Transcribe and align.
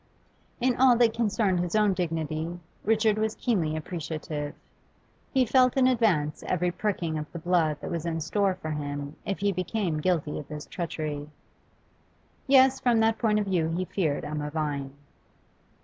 In 0.59 0.75
all 0.77 0.97
that 0.97 1.13
concerned 1.13 1.59
his 1.59 1.75
own 1.75 1.93
dignity 1.93 2.59
Richard 2.83 3.19
was 3.19 3.35
keenly 3.35 3.75
appreciative; 3.75 4.55
he 5.31 5.45
felt 5.45 5.77
in 5.77 5.85
advance 5.85 6.41
every 6.47 6.71
pricking 6.71 7.19
of 7.19 7.31
the 7.31 7.37
blood 7.37 7.77
that 7.81 7.91
was 7.91 8.03
in 8.03 8.19
store 8.19 8.55
for 8.55 8.71
him 8.71 9.15
if 9.27 9.37
he 9.41 9.51
became 9.51 9.99
guilty 10.01 10.39
of 10.39 10.47
this 10.47 10.65
treachery. 10.65 11.29
Yes, 12.47 12.79
from 12.79 12.99
that 13.01 13.19
point 13.19 13.37
of 13.37 13.45
view 13.45 13.67
he 13.69 13.85
feared 13.85 14.25
Emma 14.25 14.49
Vine. 14.49 14.91